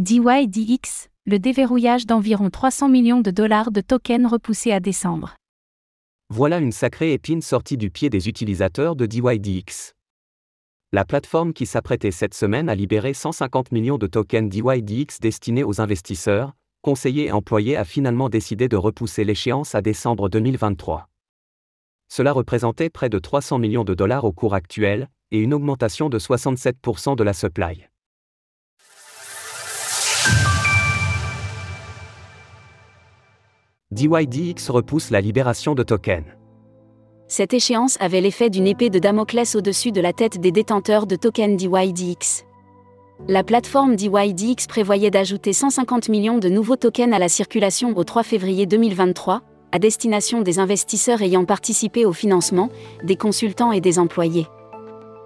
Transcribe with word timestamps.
DYDX, 0.00 1.10
le 1.26 1.38
déverrouillage 1.38 2.06
d'environ 2.06 2.48
300 2.48 2.88
millions 2.88 3.20
de 3.20 3.30
dollars 3.30 3.70
de 3.70 3.82
tokens 3.82 4.26
repoussé 4.26 4.72
à 4.72 4.80
décembre. 4.80 5.36
Voilà 6.30 6.56
une 6.56 6.72
sacrée 6.72 7.12
épine 7.12 7.42
sortie 7.42 7.76
du 7.76 7.90
pied 7.90 8.08
des 8.08 8.26
utilisateurs 8.26 8.96
de 8.96 9.04
DYDX. 9.04 9.92
La 10.92 11.04
plateforme 11.04 11.52
qui 11.52 11.66
s'apprêtait 11.66 12.12
cette 12.12 12.32
semaine 12.32 12.70
à 12.70 12.74
libérer 12.74 13.12
150 13.12 13.72
millions 13.72 13.98
de 13.98 14.06
tokens 14.06 14.48
DYDX 14.48 15.20
destinés 15.20 15.64
aux 15.64 15.82
investisseurs, 15.82 16.54
conseillers 16.80 17.26
et 17.26 17.32
employés 17.32 17.76
a 17.76 17.84
finalement 17.84 18.30
décidé 18.30 18.70
de 18.70 18.78
repousser 18.78 19.24
l'échéance 19.24 19.74
à 19.74 19.82
décembre 19.82 20.30
2023. 20.30 21.10
Cela 22.08 22.32
représentait 22.32 22.88
près 22.88 23.10
de 23.10 23.18
300 23.18 23.58
millions 23.58 23.84
de 23.84 23.92
dollars 23.92 24.24
au 24.24 24.32
cours 24.32 24.54
actuel, 24.54 25.10
et 25.30 25.40
une 25.40 25.52
augmentation 25.52 26.08
de 26.08 26.18
67% 26.18 27.16
de 27.16 27.22
la 27.22 27.34
supply. 27.34 27.89
DYDX 33.92 34.70
repousse 34.70 35.10
la 35.10 35.20
libération 35.20 35.74
de 35.74 35.82
tokens. 35.82 36.22
Cette 37.26 37.52
échéance 37.52 37.96
avait 37.98 38.20
l'effet 38.20 38.48
d'une 38.48 38.68
épée 38.68 38.88
de 38.88 39.00
Damoclès 39.00 39.56
au-dessus 39.56 39.90
de 39.90 40.00
la 40.00 40.12
tête 40.12 40.40
des 40.40 40.52
détenteurs 40.52 41.08
de 41.08 41.16
tokens 41.16 41.56
DYDX. 41.56 42.44
La 43.26 43.42
plateforme 43.42 43.96
DYDX 43.96 44.68
prévoyait 44.68 45.10
d'ajouter 45.10 45.52
150 45.52 46.08
millions 46.08 46.38
de 46.38 46.48
nouveaux 46.48 46.76
tokens 46.76 47.12
à 47.12 47.18
la 47.18 47.28
circulation 47.28 47.96
au 47.96 48.04
3 48.04 48.22
février 48.22 48.64
2023, 48.64 49.42
à 49.72 49.78
destination 49.80 50.42
des 50.42 50.60
investisseurs 50.60 51.20
ayant 51.20 51.44
participé 51.44 52.06
au 52.06 52.12
financement, 52.12 52.68
des 53.02 53.16
consultants 53.16 53.72
et 53.72 53.80
des 53.80 53.98
employés. 53.98 54.46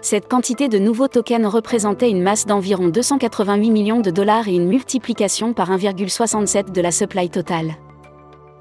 Cette 0.00 0.28
quantité 0.28 0.70
de 0.70 0.78
nouveaux 0.78 1.08
tokens 1.08 1.46
représentait 1.46 2.10
une 2.10 2.22
masse 2.22 2.46
d'environ 2.46 2.88
288 2.88 3.70
millions 3.70 4.00
de 4.00 4.10
dollars 4.10 4.48
et 4.48 4.54
une 4.54 4.68
multiplication 4.68 5.52
par 5.52 5.70
1,67 5.70 6.72
de 6.72 6.80
la 6.80 6.90
supply 6.90 7.28
totale 7.28 7.76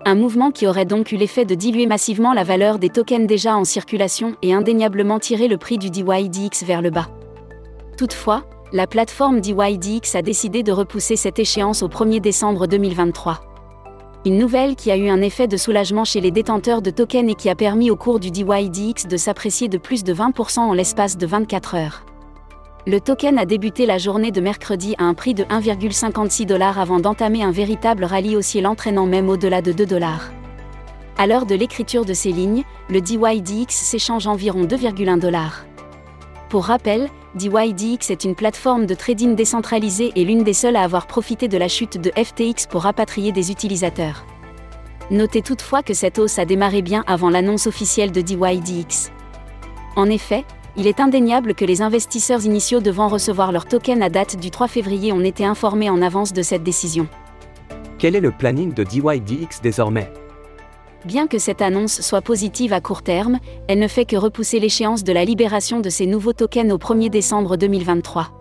un 0.08 0.14
mouvement 0.14 0.52
qui 0.52 0.68
aurait 0.68 0.86
donc 0.86 1.12
eu 1.12 1.18
l'effet 1.18 1.46
de 1.46 1.56
diluer 1.56 1.88
massivement 1.88 2.34
la 2.34 2.44
valeur 2.44 2.78
des 2.78 2.90
tokens 2.90 3.26
déjà 3.26 3.58
en 3.58 3.64
circulation 3.64 4.36
et 4.44 4.54
indéniablement 4.54 5.18
tirer 5.18 5.48
le 5.48 5.58
prix 5.58 5.80
du 5.80 5.90
DYDX 5.90 6.64
vers 6.64 6.84
le 6.84 6.92
bas. 6.92 7.08
Toutefois, 7.98 8.46
la 8.72 8.86
plateforme 8.86 9.42
DYDX 9.42 10.14
a 10.14 10.22
décidé 10.22 10.62
de 10.62 10.72
repousser 10.72 11.16
cette 11.16 11.40
échéance 11.40 11.82
au 11.82 11.88
1er 11.88 12.20
décembre 12.20 12.68
2023. 12.68 13.42
Une 14.26 14.38
nouvelle 14.38 14.76
qui 14.76 14.92
a 14.92 14.98
eu 14.98 15.10
un 15.10 15.22
effet 15.22 15.48
de 15.48 15.58
soulagement 15.58 16.06
chez 16.06 16.22
les 16.22 16.32
détenteurs 16.32 16.84
de 16.84 16.92
tokens 16.92 17.32
et 17.32 17.36
qui 17.36 17.50
a 17.50 17.56
permis 17.56 17.90
au 17.90 17.96
cours 17.96 18.20
du 18.20 18.30
DYDX 18.30 19.08
de 19.08 19.18
s'apprécier 19.18 19.70
de 19.70 19.80
plus 19.80 20.04
de 20.04 20.14
20% 20.14 20.60
en 20.60 20.74
l'espace 20.74 21.18
de 21.18 21.26
24 21.26 21.76
heures. 21.76 22.06
Le 22.88 23.02
token 23.02 23.40
a 23.40 23.46
débuté 23.46 23.88
la 23.88 23.98
journée 23.98 24.30
de 24.30 24.40
mercredi 24.40 24.94
à 25.00 25.06
un 25.06 25.16
prix 25.16 25.34
de 25.34 25.44
1,56 25.46 26.46
dollars 26.46 26.80
avant 26.80 27.00
d'entamer 27.00 27.42
un 27.42 27.50
véritable 27.50 28.04
rallye 28.04 28.36
haussier 28.36 28.62
l'entraînant 28.62 29.08
même 29.08 29.28
au-delà 29.28 29.64
de 29.64 29.72
2 29.72 29.88
dollars. 29.88 30.32
À 31.18 31.26
l'heure 31.26 31.48
de 31.48 31.56
l'écriture 31.56 32.06
de 32.06 32.14
ces 32.14 32.32
lignes, 32.32 32.64
le 32.92 33.02
DYDX 33.02 33.74
s'échange 33.74 34.28
environ 34.28 34.66
2,1 34.66 35.18
dollars. 35.18 35.66
Pour 36.50 36.66
rappel, 36.66 37.10
DYDX 37.34 38.12
est 38.12 38.24
une 38.24 38.36
plateforme 38.36 38.86
de 38.86 38.94
trading 38.94 39.36
décentralisée 39.36 40.12
et 40.16 40.24
l'une 40.24 40.44
des 40.44 40.54
seules 40.54 40.76
à 40.76 40.84
avoir 40.84 41.08
profité 41.08 41.48
de 41.48 41.58
la 41.58 41.68
chute 41.68 42.00
de 42.00 42.12
FTX 42.12 42.68
pour 42.70 42.84
rapatrier 42.84 43.32
des 43.32 43.50
utilisateurs. 43.50 44.28
Notez 45.10 45.42
toutefois 45.42 45.82
que 45.82 45.96
cette 45.96 46.20
hausse 46.20 46.38
a 46.38 46.46
démarré 46.46 46.84
bien 46.84 47.04
avant 47.08 47.32
l'annonce 47.32 47.66
officielle 47.66 48.12
de 48.12 48.22
DYDX. 48.22 49.12
En 49.96 50.08
effet, 50.08 50.46
il 50.78 50.88
est 50.88 51.00
indéniable 51.00 51.54
que 51.54 51.66
les 51.66 51.82
investisseurs 51.82 52.46
initiaux 52.46 52.82
devant 52.82 53.08
recevoir 53.08 53.52
leur 53.52 53.66
token 53.66 54.04
à 54.04 54.10
date 54.10 54.38
du 54.38 54.52
3 54.52 54.68
février 54.68 55.14
ont 55.14 55.22
été 55.22 55.46
informés 55.46 55.90
en 55.90 56.02
avance 56.02 56.34
de 56.34 56.42
cette 56.42 56.64
décision. 56.64 57.08
Quel 57.98 58.16
est 58.16 58.22
le 58.22 58.32
planning 58.32 58.74
de 58.74 58.84
DYDX 58.84 59.62
désormais? 59.62 60.12
Bien 61.06 61.28
que 61.28 61.38
cette 61.38 61.62
annonce 61.62 62.02
soit 62.02 62.22
positive 62.22 62.74
à 62.74 62.82
court 62.82 63.04
terme, 63.04 63.40
elle 63.68 63.80
ne 63.80 63.88
fait 63.88 64.06
que 64.06 64.16
repousser 64.16 64.60
l'échéance 64.60 65.04
de 65.04 65.14
la 65.14 65.24
libération 65.24 65.80
de 65.80 65.90
ces 65.90 66.08
nouveaux 66.08 66.34
tokens 66.34 66.74
au 66.74 66.78
1er 66.78 67.10
décembre 67.10 67.58
2023. 67.58 68.32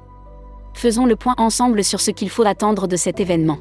Faisons 0.73 1.07
le 1.07 1.15
point 1.15 1.35
ensemble 1.37 1.85
sur 1.85 2.01
ce 2.01 2.11
qu'il 2.11 2.31
faut 2.31 2.45
attendre 2.45 2.89
de 2.89 2.97
cet 2.97 3.21
événement. 3.21 3.59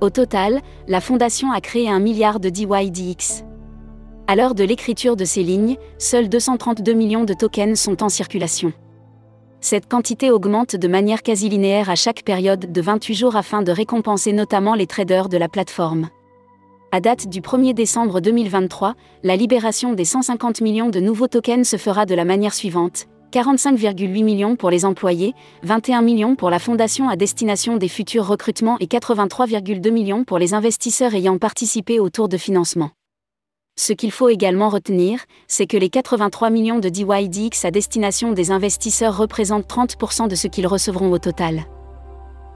Au 0.00 0.10
total, 0.10 0.60
la 0.86 1.00
fondation 1.00 1.52
a 1.52 1.60
créé 1.60 1.88
un 1.88 2.00
milliard 2.00 2.38
de 2.38 2.50
DYDX. 2.50 3.44
À 4.30 4.36
l'heure 4.36 4.54
de 4.54 4.62
l'écriture 4.62 5.16
de 5.16 5.24
ces 5.24 5.42
lignes, 5.42 5.78
seuls 5.96 6.28
232 6.28 6.92
millions 6.92 7.24
de 7.24 7.32
tokens 7.32 7.80
sont 7.80 8.02
en 8.02 8.10
circulation. 8.10 8.74
Cette 9.62 9.88
quantité 9.88 10.30
augmente 10.30 10.76
de 10.76 10.86
manière 10.86 11.22
quasi 11.22 11.48
linéaire 11.48 11.88
à 11.88 11.94
chaque 11.94 12.24
période 12.24 12.70
de 12.70 12.80
28 12.82 13.14
jours 13.14 13.36
afin 13.36 13.62
de 13.62 13.72
récompenser 13.72 14.34
notamment 14.34 14.74
les 14.74 14.86
traders 14.86 15.30
de 15.30 15.38
la 15.38 15.48
plateforme. 15.48 16.10
À 16.92 17.00
date 17.00 17.26
du 17.26 17.40
1er 17.40 17.72
décembre 17.72 18.20
2023, 18.20 18.96
la 19.22 19.34
libération 19.34 19.94
des 19.94 20.04
150 20.04 20.60
millions 20.60 20.90
de 20.90 21.00
nouveaux 21.00 21.28
tokens 21.28 21.66
se 21.66 21.78
fera 21.78 22.04
de 22.04 22.14
la 22.14 22.26
manière 22.26 22.52
suivante 22.52 23.06
45,8 23.32 24.24
millions 24.24 24.56
pour 24.56 24.68
les 24.68 24.84
employés, 24.84 25.32
21 25.62 26.02
millions 26.02 26.36
pour 26.36 26.50
la 26.50 26.58
fondation 26.58 27.08
à 27.08 27.16
destination 27.16 27.78
des 27.78 27.88
futurs 27.88 28.26
recrutements 28.26 28.76
et 28.80 28.86
83,2 28.88 29.90
millions 29.90 30.24
pour 30.24 30.38
les 30.38 30.52
investisseurs 30.52 31.14
ayant 31.14 31.38
participé 31.38 31.98
au 31.98 32.10
tour 32.10 32.28
de 32.28 32.36
financement. 32.36 32.90
Ce 33.80 33.92
qu'il 33.92 34.10
faut 34.10 34.28
également 34.28 34.70
retenir, 34.70 35.20
c'est 35.46 35.68
que 35.68 35.76
les 35.76 35.88
83 35.88 36.50
millions 36.50 36.80
de 36.80 36.88
DYDX 36.88 37.64
à 37.64 37.70
destination 37.70 38.32
des 38.32 38.50
investisseurs 38.50 39.16
représentent 39.16 39.68
30% 39.68 40.26
de 40.26 40.34
ce 40.34 40.48
qu'ils 40.48 40.66
recevront 40.66 41.12
au 41.12 41.18
total. 41.18 41.62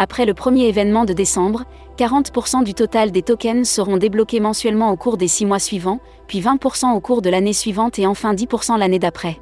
Après 0.01 0.27
le 0.27 0.35
premier 0.35 0.65
événement 0.67 1.05
de 1.05 1.13
décembre, 1.13 1.63
40% 1.97 2.65
du 2.65 2.75
total 2.75 3.13
des 3.13 3.23
tokens 3.23 3.69
seront 3.69 3.99
débloqués 3.99 4.41
mensuellement 4.41 4.91
au 4.91 4.97
cours 4.97 5.17
des 5.17 5.29
6 5.29 5.47
mois 5.47 5.61
suivants, 5.61 6.01
puis 6.27 6.41
20% 6.41 6.93
au 6.93 7.01
cours 7.01 7.23
de 7.23 7.31
l'année 7.31 7.53
suivante 7.53 8.01
et 8.01 8.07
enfin 8.09 8.35
10% 8.35 8.77
l'année 8.77 8.99
d'après. 8.99 9.39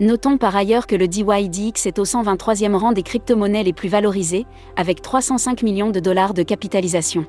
Notons 0.00 0.36
par 0.36 0.54
ailleurs 0.54 0.86
que 0.86 0.96
le 0.96 1.08
DYDX 1.08 1.86
est 1.86 1.98
au 1.98 2.04
123e 2.04 2.74
rang 2.74 2.92
des 2.92 3.02
crypto-monnaies 3.02 3.64
les 3.64 3.72
plus 3.72 3.88
valorisées, 3.88 4.44
avec 4.76 5.00
305 5.00 5.62
millions 5.62 5.90
de 5.90 6.00
dollars 6.00 6.34
de 6.34 6.42
capitalisation. 6.42 7.24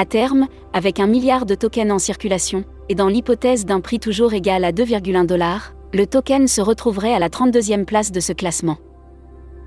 À 0.00 0.06
terme, 0.06 0.46
avec 0.72 0.98
un 0.98 1.06
milliard 1.06 1.44
de 1.44 1.54
tokens 1.54 1.92
en 1.92 1.98
circulation, 1.98 2.64
et 2.88 2.94
dans 2.94 3.08
l'hypothèse 3.08 3.66
d'un 3.66 3.82
prix 3.82 3.98
toujours 3.98 4.32
égal 4.32 4.64
à 4.64 4.72
2,1 4.72 5.26
dollars, 5.26 5.74
le 5.92 6.06
token 6.06 6.48
se 6.48 6.62
retrouverait 6.62 7.12
à 7.12 7.18
la 7.18 7.28
32e 7.28 7.84
place 7.84 8.10
de 8.10 8.20
ce 8.20 8.32
classement. 8.32 8.78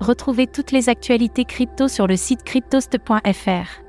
Retrouvez 0.00 0.48
toutes 0.48 0.72
les 0.72 0.88
actualités 0.88 1.44
crypto 1.44 1.86
sur 1.86 2.08
le 2.08 2.16
site 2.16 2.42
cryptost.fr. 2.42 3.84